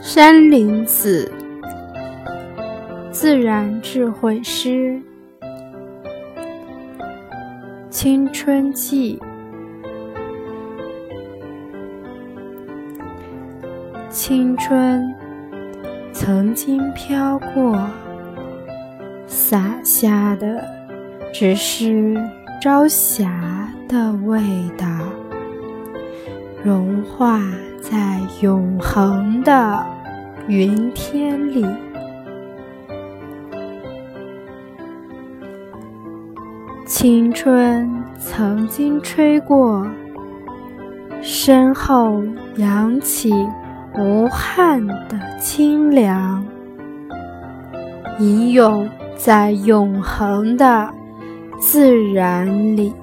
[0.00, 1.30] 山林子，
[3.10, 5.00] 自然智慧诗。
[7.90, 9.20] 青春记，
[14.08, 15.14] 青春
[16.12, 17.78] 曾经飘过，
[19.26, 20.64] 洒下的
[21.32, 22.16] 只是
[22.60, 24.40] 朝霞的味
[24.76, 24.86] 道，
[26.62, 27.40] 融化
[27.80, 29.84] 在永恒的。
[30.46, 31.62] 云天里，
[36.86, 39.86] 青春曾经吹过，
[41.20, 42.22] 身后
[42.56, 43.30] 扬起
[43.98, 46.42] 无憾的清凉，
[48.18, 50.88] 吟咏在永恒的
[51.60, 52.94] 自然里。